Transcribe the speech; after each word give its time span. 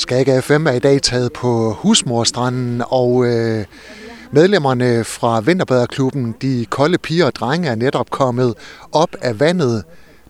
Skag 0.00 0.42
FM 0.42 0.66
er 0.66 0.72
i 0.72 0.78
dag 0.78 1.02
taget 1.02 1.32
på 1.32 1.72
Husmorstranden, 1.72 2.82
og 2.86 3.26
øh, 3.26 3.64
medlemmerne 4.30 5.04
fra 5.04 5.40
Vinterbaderklubben, 5.40 6.34
de 6.42 6.66
kolde 6.70 6.98
piger 6.98 7.26
og 7.26 7.34
drenge, 7.34 7.68
er 7.68 7.74
netop 7.74 8.10
kommet 8.10 8.54
op 8.92 9.08
af 9.22 9.40
vandet, 9.40 9.84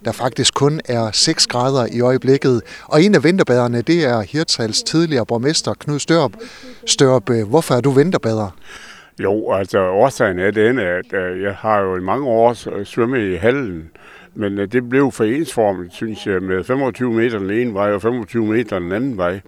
der 0.04 0.12
faktisk 0.12 0.54
kun 0.54 0.80
er 0.85 1.11
6 1.12 1.46
grader 1.46 1.87
i 1.93 2.01
øjeblikket. 2.01 2.62
Og 2.85 3.03
en 3.03 3.14
af 3.14 3.25
vinterbaderne, 3.25 3.83
det 3.83 4.04
er 4.04 4.21
Hirtals 4.21 4.83
tidligere 4.83 5.27
borgmester 5.27 5.74
Knud 5.74 5.98
Størp. 5.98 6.32
Størp, 6.87 7.30
øh, 7.30 7.48
hvorfor 7.48 7.74
er 7.74 7.80
du 7.80 7.90
vinterbader? 7.90 8.56
Jo, 9.22 9.52
altså 9.52 9.78
årsagen 9.78 10.38
er 10.38 10.50
den, 10.50 10.78
at 10.78 11.12
øh, 11.12 11.42
jeg 11.42 11.54
har 11.54 11.80
jo 11.80 11.96
i 11.96 12.00
mange 12.00 12.26
år 12.26 12.84
svømmet 12.84 13.32
i 13.32 13.37
hallen, 13.37 13.90
men 14.35 14.58
øh, 14.58 14.72
det 14.72 14.88
blev 14.88 15.12
for 15.12 15.24
ensformet, 15.24 15.92
synes 15.92 16.27
jeg, 16.27 16.42
med 16.42 16.65
25 16.65 17.12
meter 17.12 17.38
den 17.38 17.51
ene 17.51 17.74
vej 17.74 17.92
og 17.92 18.02
25 18.02 18.47
meter 18.47 18.79
den 18.79 18.92
anden 18.92 19.16
vej. 19.16 19.41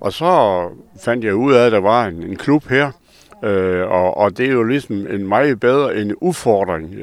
Og 0.00 0.12
så 0.12 0.62
fandt 1.04 1.24
jeg 1.24 1.34
ud 1.34 1.52
af, 1.52 1.66
at 1.66 1.72
der 1.72 1.80
var 1.80 2.06
en, 2.06 2.22
en 2.22 2.36
klub 2.36 2.68
her, 2.68 2.90
Øh, 3.44 3.90
og, 3.90 4.16
og 4.16 4.38
det 4.38 4.48
er 4.48 4.52
jo 4.52 4.62
ligesom 4.62 4.96
en 4.96 5.28
meget 5.28 5.60
bedre 5.60 5.96
en 5.96 6.14
udfordring. 6.14 6.94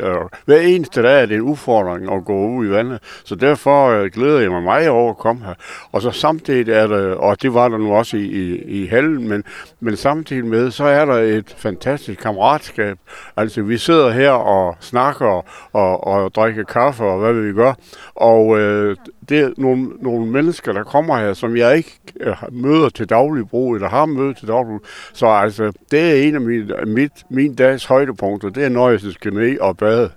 Hver 0.45 0.59
eneste 0.59 1.03
dag 1.03 1.21
er 1.21 1.25
det 1.25 1.35
en 1.35 1.41
udfordring 1.41 2.13
at 2.13 2.25
gå 2.25 2.47
ud 2.47 2.65
i 2.65 2.69
vandet. 2.69 2.99
Så 3.25 3.35
derfor 3.35 3.87
øh, 3.89 4.11
glæder 4.11 4.39
jeg 4.39 4.51
mig 4.51 4.63
meget 4.63 4.89
over 4.89 5.09
at 5.09 5.17
komme 5.17 5.45
her. 5.45 5.53
Og 5.91 6.01
så 6.01 6.11
samtidig 6.11 6.73
er 6.73 6.87
der, 6.87 7.15
og 7.15 7.41
det 7.41 7.53
var 7.53 7.69
der 7.69 7.77
nu 7.77 7.93
også 7.93 8.17
i, 8.17 8.25
i, 8.25 8.63
i 8.83 8.87
hallen, 8.87 9.29
men, 9.29 9.43
men 9.79 9.97
samtidig 9.97 10.45
med, 10.45 10.71
så 10.71 10.83
er 10.83 11.05
der 11.05 11.13
et 11.13 11.55
fantastisk 11.57 12.19
kammeratskab. 12.19 12.97
Altså 13.37 13.61
vi 13.61 13.77
sidder 13.77 14.11
her 14.11 14.31
og 14.31 14.75
snakker 14.79 15.45
og, 15.73 16.07
og 16.07 16.35
drikker 16.35 16.63
kaffe 16.63 17.03
og 17.03 17.19
hvad 17.19 17.33
vil 17.33 17.47
vi 17.47 17.53
gøre. 17.53 17.75
Og 18.15 18.59
øh, 18.59 18.95
det 19.29 19.39
er 19.39 19.49
nogle, 19.57 19.89
nogle 20.01 20.31
mennesker, 20.31 20.73
der 20.73 20.83
kommer 20.83 21.17
her, 21.17 21.33
som 21.33 21.57
jeg 21.57 21.77
ikke 21.77 21.99
øh, 22.19 22.35
møder 22.51 22.89
til 22.89 23.09
daglig 23.09 23.47
brug, 23.49 23.75
eller 23.75 23.89
har 23.89 24.05
mødt 24.05 24.37
til 24.37 24.47
daglig 24.47 24.69
brug. 24.69 24.85
Så 25.13 25.27
altså, 25.27 25.71
det 25.91 25.99
er 26.11 26.13
en 26.31 26.35
af 26.35 26.41
mine, 26.41 26.73
mit, 26.85 27.11
min 27.29 27.55
dags 27.55 27.85
højdepunkter, 27.85 28.49
det 28.49 28.63
er, 28.63 28.69
når 28.69 28.89
jeg 28.89 28.99
skal 28.99 29.33
ned 29.33 29.59
og 29.59 29.77
bade. 29.77 30.09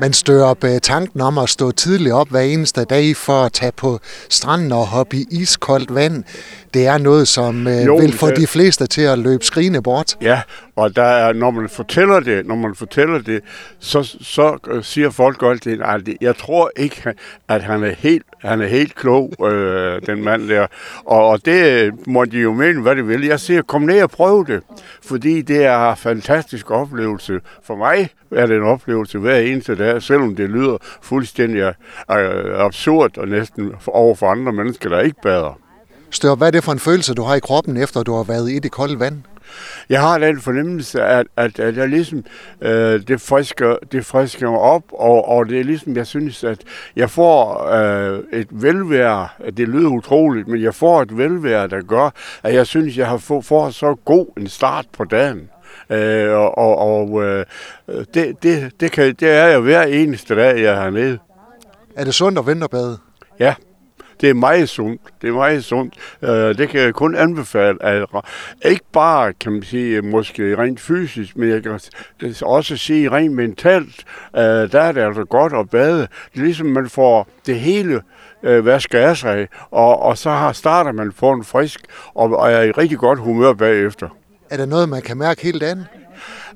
Man 0.00 0.12
stører 0.12 0.44
op 0.44 0.64
øh, 0.64 0.80
tanken 0.80 1.20
om 1.20 1.38
at 1.38 1.48
stå 1.48 1.70
tidligt 1.70 2.14
op 2.14 2.28
hver 2.28 2.40
eneste 2.40 2.84
dag 2.84 3.16
for 3.16 3.42
at 3.44 3.52
tage 3.52 3.72
på 3.72 3.98
stranden 4.28 4.72
og 4.72 4.86
hoppe 4.86 5.16
i 5.16 5.26
iskoldt 5.30 5.94
vand. 5.94 6.24
Det 6.74 6.86
er 6.86 6.98
noget, 6.98 7.28
som 7.28 7.66
øh, 7.66 7.86
jo, 7.86 7.96
vil 7.96 8.12
få 8.12 8.28
det... 8.28 8.36
de 8.36 8.46
fleste 8.46 8.86
til 8.86 9.02
at 9.02 9.18
løbe 9.18 9.44
skrigende 9.44 9.82
bort. 9.82 10.16
Ja, 10.22 10.40
og 10.76 10.96
der 10.96 11.02
er, 11.02 11.32
når 11.32 11.50
man 11.50 11.68
fortæller 11.68 12.20
det, 12.20 12.46
når 12.46 12.54
man 12.54 12.74
fortæller 12.74 13.18
det, 13.18 13.40
så, 13.78 14.16
så 14.20 14.58
øh, 14.70 14.84
siger 14.84 15.10
folk 15.10 15.42
altid, 15.42 15.80
at 15.82 16.08
jeg 16.20 16.36
tror 16.36 16.70
ikke, 16.76 17.14
at 17.48 17.62
han 17.62 17.84
er 17.84 17.92
helt, 17.98 18.22
han 18.38 18.60
er 18.60 18.66
helt 18.66 18.94
klog, 18.94 19.32
øh, 19.52 20.02
den 20.06 20.24
mand 20.24 20.48
der. 20.48 20.66
Og, 21.04 21.26
og 21.28 21.44
det 21.44 21.92
må 22.06 22.24
de 22.24 22.38
jo 22.38 22.52
mene, 22.52 22.82
hvad 22.82 22.96
de 22.96 23.06
vil. 23.06 23.24
Jeg 23.24 23.40
siger, 23.40 23.62
kom 23.62 23.82
ned 23.82 24.02
og 24.02 24.10
prøv 24.10 24.46
det, 24.46 24.62
fordi 25.02 25.42
det 25.42 25.64
er 25.64 25.90
en 25.90 25.96
fantastisk 25.96 26.70
oplevelse. 26.70 27.40
For 27.64 27.76
mig 27.76 28.08
er 28.30 28.46
det 28.46 28.56
en 28.56 28.62
oplevelse 28.62 29.18
hver 29.18 29.36
eneste 29.36 29.74
dag, 29.74 30.02
selvom 30.02 30.36
det 30.36 30.50
lyder 30.50 30.76
fuldstændig 31.02 31.60
øh, 31.60 32.64
absurd 32.64 33.18
og 33.18 33.28
næsten 33.28 33.72
over 33.86 34.14
for 34.14 34.26
andre 34.26 34.52
mennesker, 34.52 34.88
der 34.88 35.00
ikke 35.00 35.16
bader. 35.22 35.58
Stør, 36.12 36.34
hvad 36.34 36.46
er 36.46 36.50
det 36.50 36.64
for 36.64 36.72
en 36.72 36.78
følelse, 36.78 37.14
du 37.14 37.22
har 37.22 37.34
i 37.34 37.40
kroppen, 37.40 37.76
efter 37.76 38.02
du 38.02 38.14
har 38.14 38.22
været 38.22 38.50
i 38.50 38.58
det 38.58 38.70
kolde 38.70 39.00
vand? 39.00 39.22
Jeg 39.88 40.00
har 40.00 40.18
den 40.18 40.40
fornemmelse, 40.40 41.02
at, 41.02 41.26
at, 41.36 41.58
at 41.58 41.76
jeg 41.76 41.88
ligesom, 41.88 42.24
øh, 42.60 43.00
det, 43.08 43.20
frisker, 43.20 43.76
det 43.92 44.06
frisker 44.06 44.50
mig 44.50 44.60
op, 44.60 44.82
og, 44.92 45.28
og 45.28 45.48
det 45.48 45.60
er 45.60 45.64
ligesom, 45.64 45.96
jeg 45.96 46.06
synes, 46.06 46.44
at 46.44 46.58
jeg 46.96 47.10
får 47.10 47.68
øh, 47.68 48.20
et 48.32 48.48
velvære, 48.50 49.28
det 49.56 49.68
lyder 49.68 49.88
utroligt, 49.88 50.48
men 50.48 50.62
jeg 50.62 50.74
får 50.74 51.02
et 51.02 51.18
velvære, 51.18 51.68
der 51.68 51.82
gør, 51.82 52.10
at 52.42 52.54
jeg 52.54 52.66
synes, 52.66 52.98
jeg 52.98 53.06
har 53.06 53.16
fået 53.16 53.44
får 53.44 53.70
så 53.70 53.94
god 54.04 54.26
en 54.36 54.48
start 54.48 54.86
på 54.92 55.04
dagen. 55.04 55.48
Øh, 55.90 56.32
og 56.32 56.58
og, 56.58 56.78
og 56.78 57.24
øh, 57.24 57.44
det, 58.14 58.42
det, 58.42 58.72
det, 58.80 58.92
kan, 58.92 59.14
det 59.20 59.28
er 59.30 59.46
jeg 59.46 59.60
hver 59.60 59.82
eneste 59.82 60.36
dag, 60.36 60.62
jeg 60.62 60.74
er 60.74 60.82
hernede. 60.82 61.18
Er 61.96 62.04
det 62.04 62.14
sundt 62.14 62.38
at 62.38 62.46
vinterbade? 62.46 62.98
Ja, 63.38 63.54
det 64.20 64.30
er 64.30 64.34
meget 64.34 64.68
sundt. 64.68 65.00
Det 65.22 65.28
er 65.28 65.34
meget 65.34 65.64
sundt. 65.64 65.94
Uh, 66.22 66.28
det 66.28 66.68
kan 66.68 66.80
jeg 66.80 66.94
kun 66.94 67.14
anbefale. 67.14 67.82
At, 67.82 68.06
ikke 68.64 68.84
bare, 68.92 69.32
kan 69.32 69.52
man 69.52 69.62
sige, 69.62 70.02
måske 70.02 70.58
rent 70.58 70.80
fysisk, 70.80 71.36
men 71.36 71.48
jeg 71.48 71.62
kan 71.62 71.78
også 72.42 72.76
sige 72.76 73.10
rent 73.10 73.34
mentalt, 73.34 74.04
uh, 74.34 74.40
der 74.40 74.80
er 74.80 74.92
det 74.92 75.00
altså 75.00 75.24
godt 75.24 75.52
at 75.52 75.70
bade. 75.70 76.00
Det 76.00 76.40
er 76.40 76.44
ligesom, 76.44 76.66
man 76.66 76.88
får 76.88 77.28
det 77.46 77.60
hele 77.60 78.00
uh, 78.42 78.66
vasket 78.66 78.98
af 78.98 79.16
sig, 79.16 79.48
og, 79.70 80.02
og 80.02 80.18
så 80.18 80.30
har, 80.30 80.52
starter 80.52 80.92
man 80.92 81.12
på 81.12 81.30
en 81.30 81.44
frisk, 81.44 81.80
og, 82.14 82.36
og 82.36 82.52
er 82.52 82.62
i 82.62 82.70
rigtig 82.70 82.98
godt 82.98 83.18
humør 83.18 83.52
bagefter. 83.52 84.08
Er 84.50 84.56
der 84.56 84.66
noget, 84.66 84.88
man 84.88 85.02
kan 85.02 85.16
mærke 85.16 85.42
helt 85.42 85.62
andet? 85.62 85.86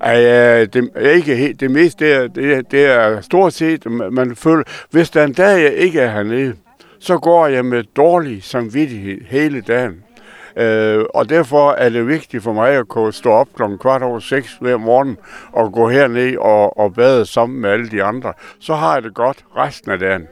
Ja, 0.05 0.65
det 0.65 0.91
ikke 1.01 1.37
helt. 1.37 1.61
Det 1.61 1.71
meste 1.71 2.05
det 2.05 2.15
er, 2.15 2.27
det, 2.27 2.55
er, 2.55 2.63
det 2.63 2.87
er 2.87 3.21
stort 3.21 3.53
set, 3.53 3.87
man 3.91 4.37
føler, 4.37 4.63
hvis 4.91 5.11
der 5.11 5.25
en 5.25 5.33
dag 5.33 5.63
jeg 5.63 5.73
ikke 5.73 6.01
er 6.01 6.11
hernede, 6.11 6.55
så 7.07 7.19
går 7.19 7.47
jeg 7.47 7.65
med 7.65 7.85
dårlig 7.97 8.43
samvittighed 8.43 9.19
hele 9.29 9.61
dagen. 9.61 9.95
Øh, 10.57 11.05
og 11.15 11.29
derfor 11.29 11.73
er 11.73 11.89
det 11.89 12.09
vigtigt 12.09 12.43
for 12.43 12.53
mig 12.53 12.73
at 12.73 12.89
kunne 12.89 13.13
stå 13.13 13.31
op 13.31 13.49
kl. 13.57 13.63
kvart 13.81 14.03
over 14.03 14.19
seks 14.19 14.57
hver 14.61 14.77
morgen 14.77 15.17
og 15.53 15.73
gå 15.73 15.89
herned 15.89 16.37
og, 16.37 16.79
og 16.79 16.95
bade 16.95 17.27
sammen 17.27 17.61
med 17.61 17.71
alle 17.71 17.91
de 17.91 18.03
andre. 18.03 18.33
Så 18.61 18.75
har 18.75 18.95
jeg 18.95 19.03
det 19.03 19.15
godt 19.15 19.39
resten 19.57 19.91
af 19.91 19.99
dagen. 19.99 20.23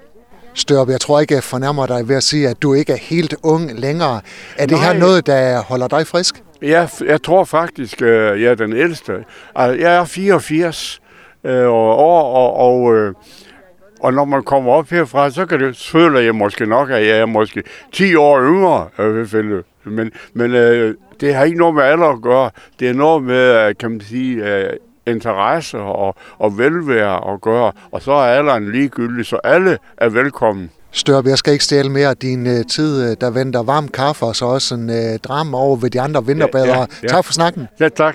Størp, 0.54 0.88
jeg 0.88 1.00
tror 1.00 1.20
ikke, 1.20 1.34
jeg 1.34 1.42
fornærmer 1.42 1.86
dig 1.86 2.08
ved 2.08 2.16
at 2.16 2.22
sige, 2.22 2.48
at 2.48 2.62
du 2.62 2.74
ikke 2.74 2.92
er 2.92 2.96
helt 2.96 3.34
ung 3.42 3.72
længere. 3.72 4.20
Er 4.58 4.66
det 4.66 4.78
Nej. 4.78 4.92
her 4.92 5.00
noget, 5.00 5.26
der 5.26 5.62
holder 5.62 5.88
dig 5.88 6.06
frisk? 6.06 6.42
Ja, 6.62 6.88
jeg 7.06 7.22
tror 7.22 7.44
faktisk, 7.44 8.02
øh, 8.02 8.42
jeg 8.42 8.50
er 8.50 8.54
den 8.54 8.72
ældste. 8.72 9.24
Altså, 9.54 9.82
jeg 9.82 9.96
er 9.96 10.04
84 10.04 11.00
øh, 11.44 11.68
år, 11.68 12.34
og, 12.34 12.56
og, 12.56 12.94
øh, 12.94 13.14
og 14.00 14.12
når 14.12 14.25
man 14.25 14.43
kommer 14.43 14.72
op 14.72 14.91
herfra, 14.91 15.31
så 15.31 15.47
kan 15.47 15.60
det, 15.60 15.77
føler 15.77 16.21
jeg 16.21 16.34
måske 16.34 16.66
nok, 16.66 16.91
at 16.91 17.06
jeg 17.06 17.19
er 17.19 17.27
måske 17.27 17.62
10 17.93 18.15
år 18.15 18.41
yngre. 18.41 18.88
Men, 19.84 20.10
men 20.34 20.53
det 21.21 21.34
har 21.34 21.44
ikke 21.44 21.59
noget 21.59 21.75
med 21.75 21.82
alder 21.82 22.06
at 22.06 22.22
gøre. 22.22 22.50
Det 22.81 22.88
er 22.88 22.93
noget 22.93 23.22
med, 23.22 23.75
kan 23.75 23.91
man 23.91 24.00
sige, 24.00 24.69
interesse 25.06 25.78
og, 25.78 26.16
og 26.38 26.59
velvære 26.59 27.34
at 27.34 27.41
gøre. 27.41 27.72
Og 27.93 28.03
så 28.03 28.12
er 28.12 28.38
alderen 28.38 28.72
ligegyldig, 28.72 29.27
så 29.27 29.37
alle 29.44 29.78
er 29.97 30.09
velkommen. 30.09 30.71
Størp, 30.91 31.26
jeg 31.26 31.38
skal 31.38 31.53
ikke 31.53 31.65
stjæle 31.65 31.88
mere 31.88 32.09
af 32.09 32.16
din 32.16 32.47
uh, 32.47 32.62
tid. 32.71 33.11
Øh, 33.11 33.16
der 33.21 33.31
venter 33.31 33.62
varm 33.62 33.88
kaffe, 33.88 34.26
og 34.26 34.37
så 34.37 34.44
også 34.44 34.75
en 34.75 34.91
uh, 34.91 35.16
drama 35.25 35.56
over 35.56 35.76
ved 35.76 35.91
de 35.91 36.00
andre 36.00 36.26
vinterbadere. 36.26 36.69
Ja, 36.69 36.81
ja, 36.81 36.87
ja. 37.03 37.09
Tak 37.09 37.25
for 37.25 37.32
snakken. 37.32 37.69
Ja, 37.81 37.88
tak. 37.88 38.15